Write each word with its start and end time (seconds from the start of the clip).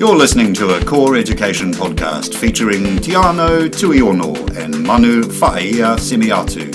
You're 0.00 0.16
listening 0.16 0.54
to 0.54 0.76
a 0.76 0.82
core 0.82 1.14
education 1.14 1.72
podcast 1.72 2.34
featuring 2.34 2.84
Teanau 3.04 3.68
Tuiono 3.68 4.32
and 4.56 4.82
Manu 4.82 5.24
Whaeia 5.24 5.98
Semiatu. 5.98 6.72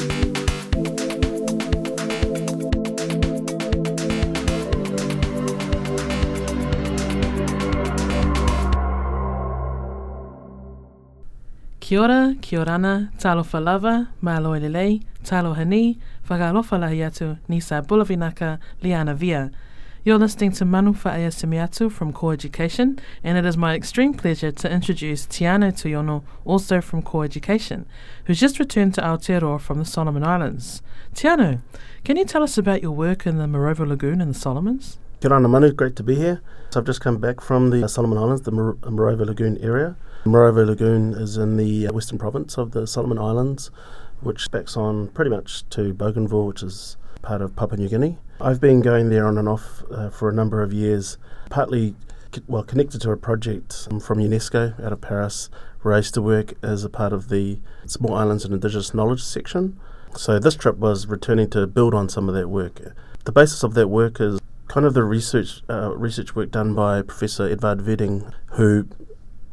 Kia 11.79 12.01
ora, 12.01 12.35
kia 12.39 12.59
orana, 12.59 13.09
talo 13.17 13.43
whalava, 13.43 14.07
malo 14.21 14.51
lelei, 14.51 15.01
talo 15.23 15.55
hani, 15.55 15.97
whakalofa 16.29 16.77
lahi 16.77 17.03
atu, 17.03 17.37
nisa 17.49 17.81
bulavinaka, 17.81 18.59
liana 18.83 19.15
via. 19.15 19.49
You're 20.05 20.19
listening 20.19 20.51
to 20.51 20.65
Manu 20.65 20.93
Whaea 20.93 21.29
Semiatu 21.29 21.91
from 21.91 22.13
Core 22.13 22.33
Education, 22.33 22.99
and 23.23 23.39
it 23.39 23.43
is 23.43 23.57
my 23.57 23.73
extreme 23.73 24.13
pleasure 24.13 24.51
to 24.51 24.71
introduce 24.71 25.25
Teanau 25.25 25.71
Tuiono, 25.71 26.21
also 26.45 26.79
from 26.79 27.01
Core 27.01 27.25
Education, 27.25 27.87
who's 28.25 28.39
just 28.39 28.59
returned 28.59 28.93
to 28.93 29.01
Aotearoa 29.01 29.59
from 29.59 29.79
the 29.79 29.83
Solomon 29.83 30.23
Islands. 30.23 30.83
Teanau, 31.15 31.59
can 32.03 32.17
you 32.17 32.25
tell 32.25 32.43
us 32.43 32.55
about 32.55 32.83
your 32.83 32.91
work 32.91 33.25
in 33.25 33.39
the 33.39 33.47
Marovo 33.47 33.87
Lagoon 33.87 34.21
in 34.21 34.27
the 34.27 34.35
Solomons? 34.35 34.99
Kia 35.21 35.33
ora 35.33 35.41
Manu, 35.41 35.71
great 35.71 35.95
to 35.95 36.03
be 36.03 36.13
here. 36.13 36.39
So 36.69 36.81
I've 36.81 36.85
just 36.85 37.01
come 37.01 37.17
back 37.17 37.41
from 37.41 37.71
the 37.71 37.89
Solomon 37.89 38.19
Islands, 38.19 38.43
the 38.43 38.51
Mor- 38.51 38.75
Marovo 38.81 39.25
Lagoon 39.25 39.57
area. 39.57 39.95
Marovo 40.23 40.67
Lagoon 40.67 41.15
is 41.15 41.35
in 41.35 41.57
the 41.57 41.87
uh, 41.87 41.93
western 41.93 42.19
province 42.19 42.59
of 42.59 42.73
the 42.73 42.85
Solomon 42.85 43.17
Islands, 43.17 43.71
which 44.21 44.51
backs 44.51 44.77
on 44.77 45.07
pretty 45.07 45.31
much 45.31 45.67
to 45.71 45.95
Bougainville, 45.95 46.45
which 46.45 46.61
is 46.61 46.95
part 47.25 47.41
of 47.41 47.55
Papua 47.55 47.77
New 47.77 47.89
Guinea. 47.89 48.17
I've 48.39 48.61
been 48.61 48.81
going 48.81 49.09
there 49.09 49.25
on 49.25 49.37
and 49.37 49.49
off 49.49 49.83
uh, 49.91 50.09
for 50.09 50.29
a 50.29 50.33
number 50.33 50.61
of 50.61 50.71
years, 50.71 51.17
partly 51.49 51.95
well 52.47 52.63
connected 52.63 53.01
to 53.01 53.11
a 53.11 53.17
project 53.17 53.87
from 54.01 54.19
UNESCO 54.19 54.83
out 54.83 54.93
of 54.93 55.01
Paris, 55.01 55.49
where 55.81 55.93
I 55.93 55.97
used 55.97 56.13
to 56.13 56.21
work 56.21 56.53
as 56.61 56.83
a 56.83 56.89
part 56.89 57.13
of 57.13 57.29
the 57.29 57.59
Small 57.85 58.13
Islands 58.13 58.45
and 58.45 58.53
Indigenous 58.53 58.93
Knowledge 58.93 59.23
section. 59.23 59.79
So 60.15 60.39
this 60.39 60.55
trip 60.55 60.77
was 60.77 61.07
returning 61.07 61.49
to 61.51 61.65
build 61.67 61.93
on 61.93 62.09
some 62.09 62.29
of 62.29 62.35
that 62.35 62.47
work. 62.47 62.79
The 63.25 63.31
basis 63.31 63.63
of 63.63 63.73
that 63.73 63.87
work 63.87 64.21
is 64.21 64.39
kind 64.67 64.85
of 64.85 64.93
the 64.93 65.03
research 65.03 65.61
uh, 65.69 65.95
research 65.95 66.35
work 66.35 66.51
done 66.51 66.75
by 66.75 67.01
Professor 67.01 67.49
Edvard 67.49 67.79
Hviding, 67.79 68.31
who 68.51 68.87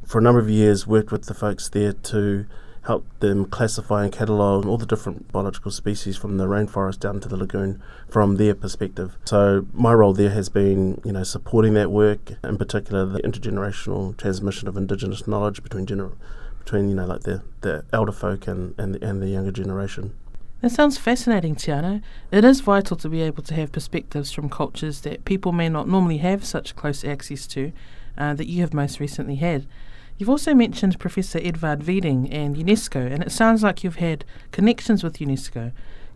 for 0.06 0.18
a 0.18 0.22
number 0.22 0.40
of 0.40 0.50
years 0.50 0.86
worked 0.86 1.10
with 1.10 1.24
the 1.26 1.34
folks 1.34 1.68
there 1.68 1.92
to 1.92 2.46
help 2.84 3.06
them 3.20 3.44
classify 3.44 4.04
and 4.04 4.12
catalogue 4.12 4.66
all 4.66 4.76
the 4.76 4.86
different 4.86 5.30
biological 5.30 5.70
species 5.70 6.16
from 6.16 6.36
the 6.36 6.46
rainforest 6.46 6.98
down 6.98 7.20
to 7.20 7.28
the 7.28 7.36
lagoon 7.36 7.80
from 8.08 8.36
their 8.36 8.54
perspective. 8.54 9.16
So 9.24 9.66
my 9.72 9.94
role 9.94 10.12
there 10.12 10.30
has 10.30 10.48
been, 10.48 11.00
you 11.04 11.12
know, 11.12 11.22
supporting 11.22 11.74
that 11.74 11.90
work, 11.90 12.32
in 12.42 12.58
particular 12.58 13.06
the 13.06 13.20
intergenerational 13.20 14.16
transmission 14.16 14.66
of 14.66 14.76
indigenous 14.76 15.28
knowledge 15.28 15.62
between 15.62 15.86
gener- 15.86 16.16
between 16.58 16.88
you 16.88 16.94
know 16.94 17.06
like 17.06 17.22
the, 17.22 17.42
the 17.60 17.84
elder 17.92 18.12
folk 18.12 18.46
and, 18.46 18.74
and 18.78 18.94
the, 18.94 19.04
and 19.06 19.22
the 19.22 19.28
younger 19.28 19.52
generation. 19.52 20.14
That 20.60 20.70
sounds 20.70 20.96
fascinating, 20.96 21.56
Teanau. 21.56 22.02
It 22.30 22.44
is 22.44 22.60
vital 22.60 22.96
to 22.98 23.08
be 23.08 23.20
able 23.20 23.42
to 23.42 23.54
have 23.54 23.72
perspectives 23.72 24.30
from 24.30 24.48
cultures 24.48 25.00
that 25.00 25.24
people 25.24 25.50
may 25.50 25.68
not 25.68 25.88
normally 25.88 26.18
have 26.18 26.44
such 26.44 26.76
close 26.76 27.04
access 27.04 27.48
to, 27.48 27.72
uh, 28.16 28.34
that 28.34 28.46
you 28.46 28.60
have 28.60 28.72
most 28.72 29.00
recently 29.00 29.36
had. 29.36 29.66
You've 30.18 30.28
also 30.28 30.54
mentioned 30.54 30.98
Professor 30.98 31.40
Edvard 31.42 31.80
Hviding 31.80 32.32
and 32.32 32.56
UNESCO, 32.56 33.10
and 33.10 33.22
it 33.22 33.32
sounds 33.32 33.62
like 33.62 33.82
you've 33.82 33.96
had 33.96 34.24
connections 34.52 35.02
with 35.02 35.18
UNESCO. 35.18 35.72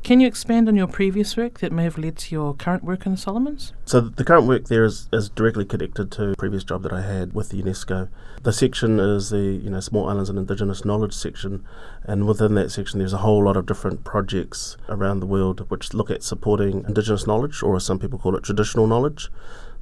Can 0.06 0.20
you 0.20 0.28
expand 0.28 0.68
on 0.68 0.76
your 0.76 0.86
previous 0.86 1.36
work 1.36 1.58
that 1.58 1.72
may 1.72 1.82
have 1.82 1.98
led 1.98 2.16
to 2.18 2.32
your 2.32 2.54
current 2.54 2.84
work 2.84 3.06
in 3.06 3.12
the 3.12 3.18
Solomons? 3.18 3.72
So 3.86 4.00
the 4.00 4.22
current 4.22 4.46
work 4.46 4.66
there 4.66 4.84
is, 4.84 5.08
is 5.12 5.28
directly 5.30 5.64
connected 5.64 6.12
to 6.12 6.30
a 6.30 6.36
previous 6.36 6.62
job 6.62 6.84
that 6.84 6.92
I 6.92 7.02
had 7.02 7.32
with 7.32 7.50
UNESCO. 7.50 8.08
The 8.44 8.52
section 8.52 9.00
is 9.00 9.30
the 9.30 9.38
you 9.40 9.70
know 9.70 9.80
Small 9.80 10.08
Islands 10.08 10.30
and 10.30 10.38
Indigenous 10.38 10.84
Knowledge 10.84 11.12
section, 11.12 11.64
and 12.04 12.28
within 12.28 12.54
that 12.54 12.70
section 12.70 13.00
there's 13.00 13.14
a 13.14 13.18
whole 13.18 13.42
lot 13.42 13.56
of 13.56 13.66
different 13.66 14.04
projects 14.04 14.76
around 14.88 15.18
the 15.18 15.26
world 15.26 15.68
which 15.70 15.92
look 15.92 16.10
at 16.12 16.22
supporting 16.22 16.84
Indigenous 16.86 17.26
knowledge, 17.26 17.60
or 17.64 17.74
as 17.74 17.84
some 17.84 17.98
people 17.98 18.20
call 18.20 18.36
it, 18.36 18.44
traditional 18.44 18.86
knowledge. 18.86 19.28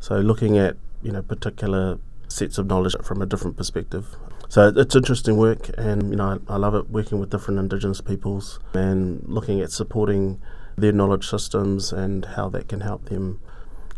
So 0.00 0.20
looking 0.20 0.56
at 0.56 0.78
you 1.02 1.12
know 1.12 1.20
particular 1.20 1.98
sets 2.34 2.58
of 2.58 2.66
knowledge 2.66 2.96
from 3.02 3.22
a 3.22 3.26
different 3.26 3.56
perspective. 3.56 4.16
So 4.48 4.72
it's 4.74 4.94
interesting 4.94 5.36
work, 5.36 5.70
and 5.78 6.10
you 6.10 6.16
know 6.16 6.40
I, 6.48 6.54
I 6.54 6.56
love 6.56 6.74
it 6.74 6.90
working 6.90 7.18
with 7.18 7.30
different 7.30 7.58
Indigenous 7.60 8.00
peoples 8.00 8.58
and 8.74 9.22
looking 9.26 9.60
at 9.60 9.70
supporting 9.70 10.40
their 10.76 10.92
knowledge 10.92 11.28
systems 11.28 11.92
and 11.92 12.24
how 12.24 12.48
that 12.50 12.68
can 12.68 12.80
help 12.80 13.06
them, 13.06 13.40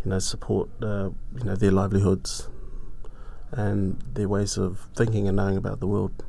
you 0.04 0.10
know, 0.10 0.18
support 0.18 0.68
uh, 0.82 1.10
you 1.36 1.44
know 1.44 1.56
their 1.56 1.72
livelihoods 1.72 2.48
and 3.52 4.02
their 4.12 4.28
ways 4.28 4.56
of 4.58 4.88
thinking 4.94 5.26
and 5.28 5.36
knowing 5.36 5.56
about 5.56 5.80
the 5.80 5.86
world. 5.86 6.24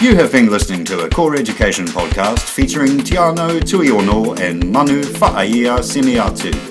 You 0.00 0.16
have 0.16 0.32
been 0.32 0.48
listening 0.50 0.86
to 0.86 1.04
a 1.04 1.10
core 1.10 1.36
education 1.36 1.84
podcast 1.84 2.38
featuring 2.38 3.00
Teanau 3.00 3.60
Tuiono 3.60 4.40
and 4.40 4.72
Manu 4.72 5.02
Whaeia 5.02 5.80
Semiatu. 5.80 6.69